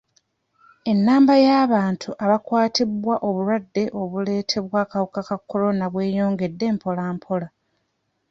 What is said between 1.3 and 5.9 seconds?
y'abantu abakwatibwa obulwadde obuleetebwa akawuka ka kolona